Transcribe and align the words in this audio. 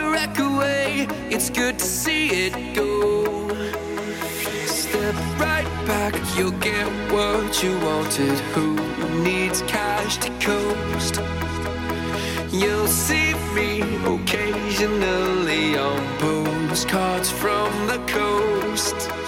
wreck 0.00 0.38
away. 0.38 1.06
It's 1.30 1.50
good 1.50 1.78
to 1.78 1.84
see 1.84 2.28
it 2.46 2.74
go. 2.74 3.48
Step 4.66 5.14
right 5.38 5.70
back, 5.86 6.14
you'll 6.36 6.58
get 6.58 6.86
what 7.12 7.62
you 7.62 7.78
wanted. 7.80 8.38
Who 8.54 8.76
needs 9.22 9.62
cash 9.62 10.18
to 10.18 10.30
coast? 10.40 11.20
You'll 12.52 12.88
see 12.88 13.34
me 13.54 13.82
occasionally 14.04 15.76
on 15.78 16.00
postcards 16.18 17.30
from 17.30 17.70
the 17.86 17.98
coast. 18.06 19.19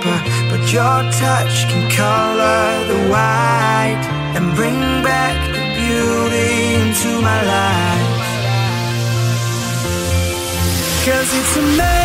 paper, 0.00 0.22
but 0.50 0.72
your 0.72 1.02
touch 1.12 1.68
can 1.68 1.90
color 1.90 2.86
the 2.86 3.10
white 3.10 4.02
and 4.36 4.54
bring 4.54 4.78
back 5.02 5.36
the 5.54 5.62
beauty 5.78 6.74
into 6.80 7.20
my 7.22 7.40
life. 7.42 8.20
Cause 11.04 11.30
it's 11.38 11.56
a 11.56 11.99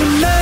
to 0.00 0.39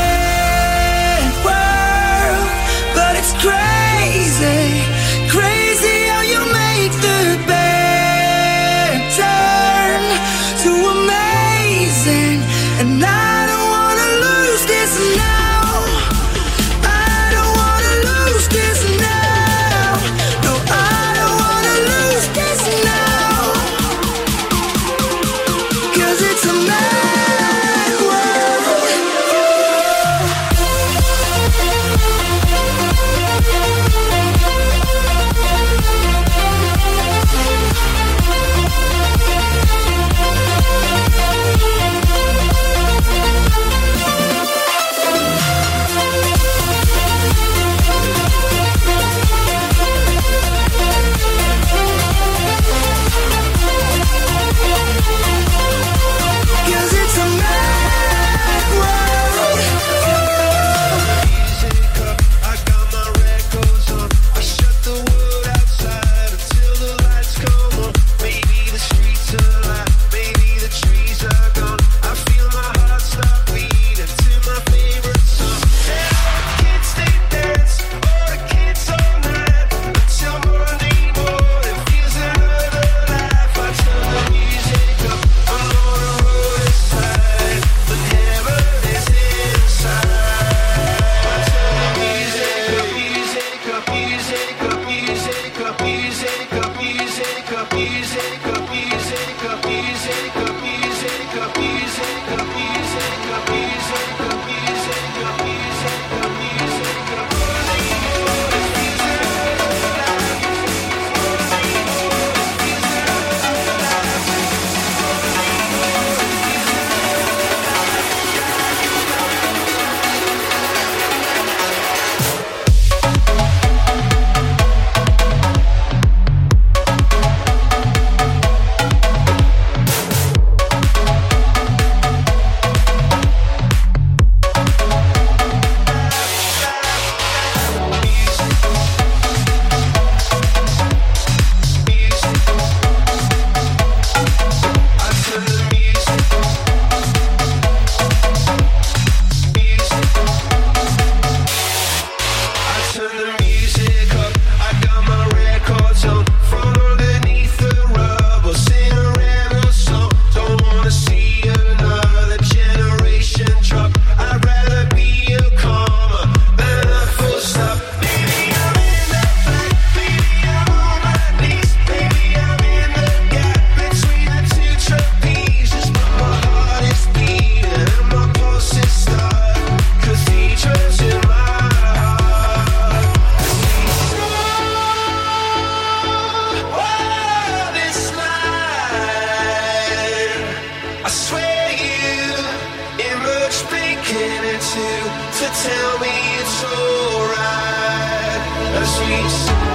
sweet. 198.89 199.68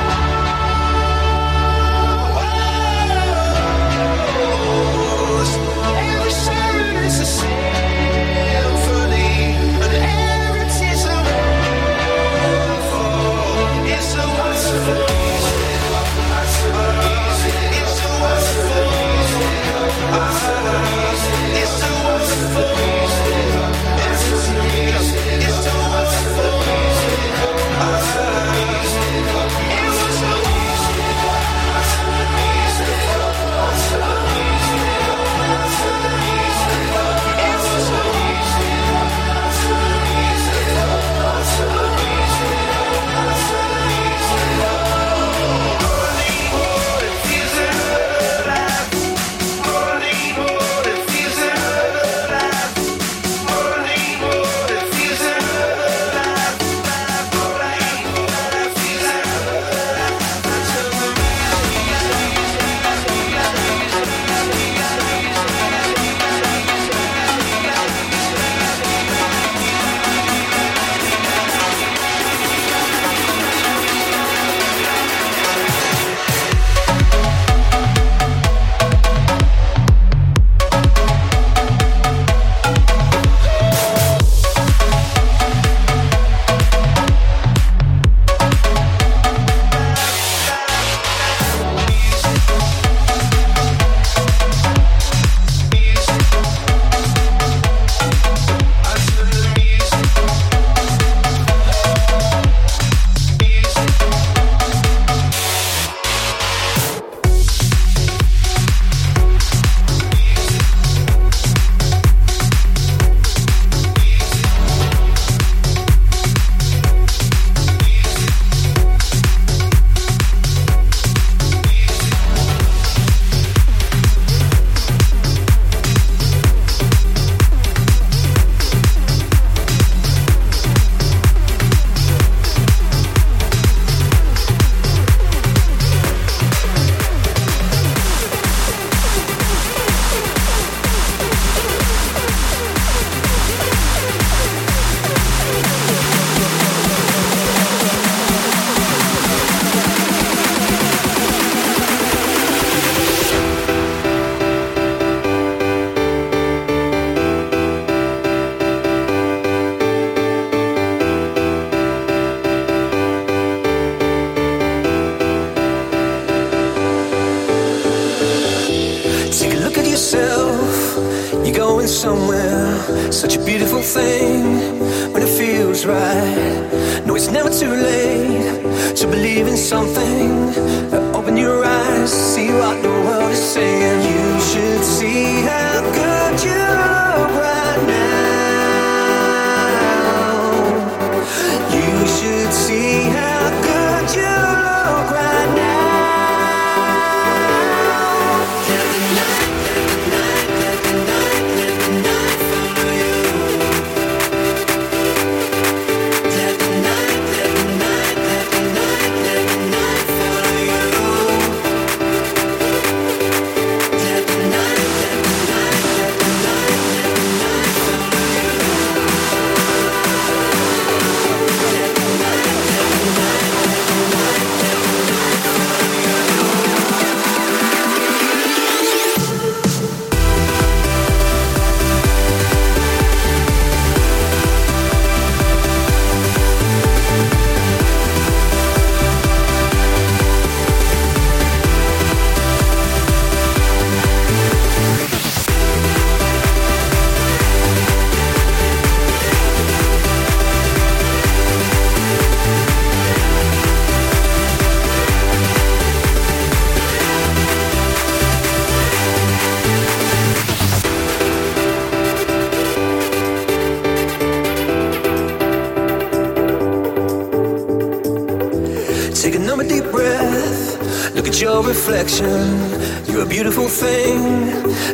Reflection. 271.93 273.05
You're 273.05 273.23
a 273.23 273.25
beautiful 273.25 273.67
thing, 273.67 274.17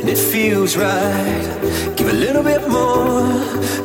and 0.01 0.09
it 0.09 0.17
feels 0.17 0.75
right. 0.75 1.95
Give 1.95 2.09
a 2.09 2.13
little 2.13 2.43
bit 2.43 2.67
more, 2.67 3.23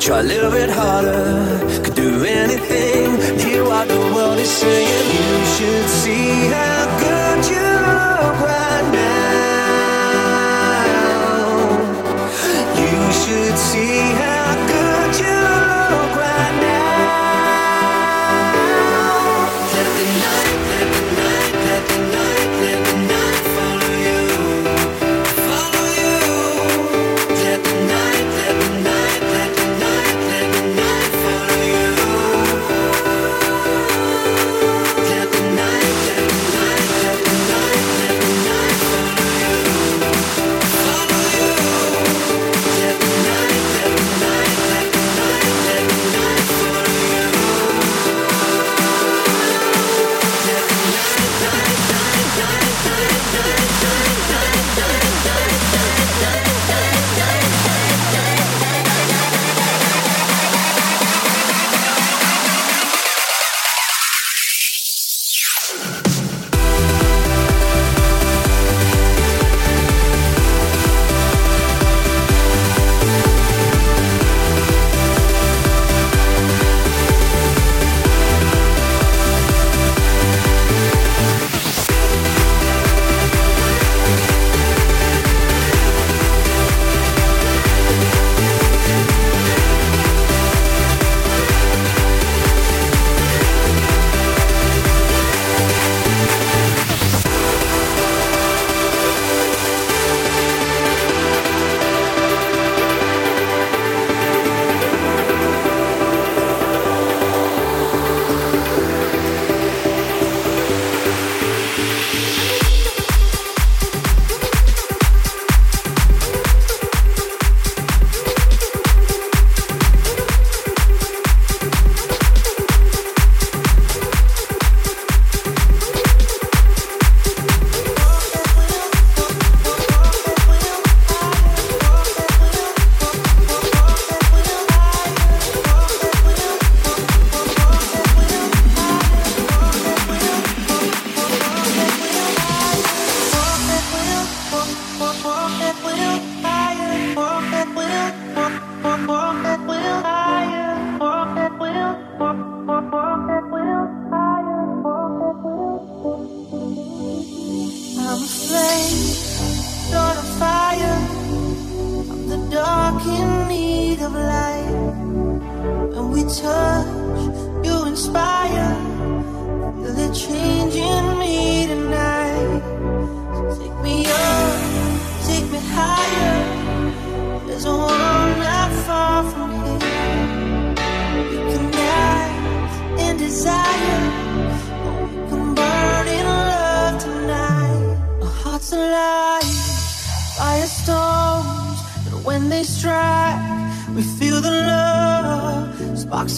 try 0.00 0.18
a 0.18 0.22
little 0.22 0.50
bit 0.50 0.68
harder. 0.68 1.60
Could 1.84 1.94
do 1.94 2.24
anything. 2.24 3.38
Hear 3.38 3.62
what 3.64 3.86
the 3.86 4.00
world 4.14 4.38
is 4.38 4.50
saying. 4.50 5.06
You 5.16 5.46
should 5.56 5.88
see 5.88 6.48
how 6.52 6.73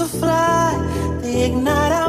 Sparks 0.06 0.20
fly, 0.20 1.18
they 1.20 1.46
ignite 1.46 1.92
our 1.92 2.05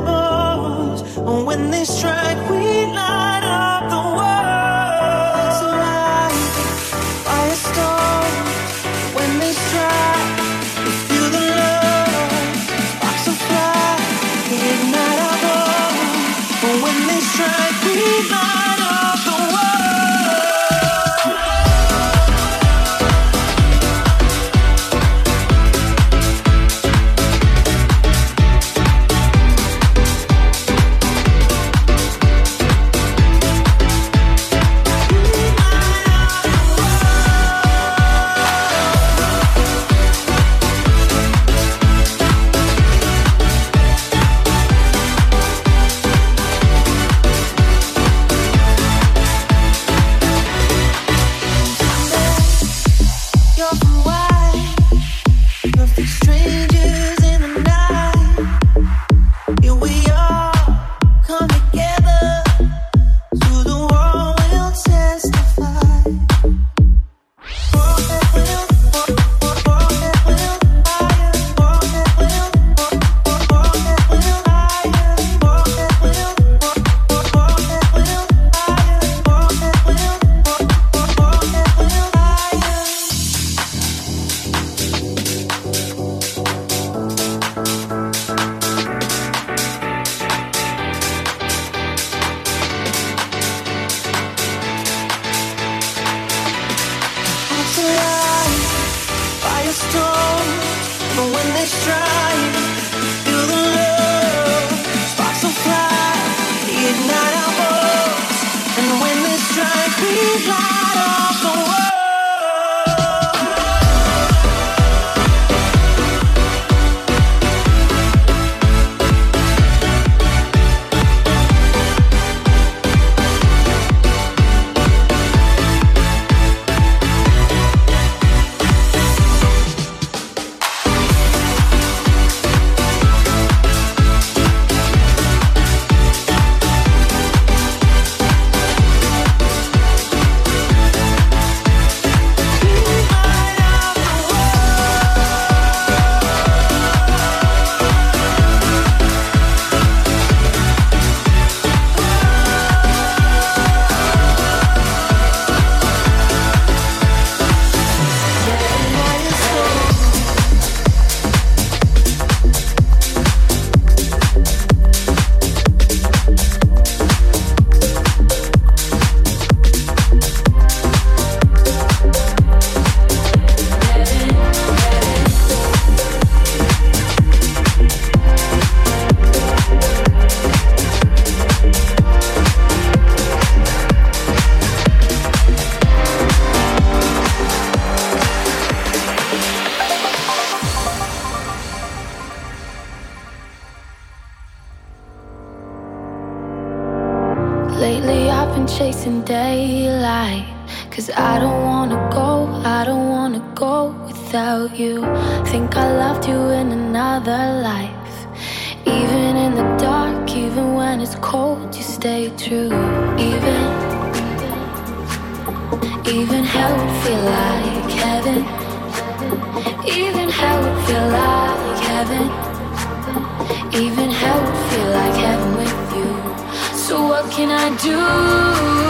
can 227.37 227.51
I 227.51 227.69
do? 227.77 228.86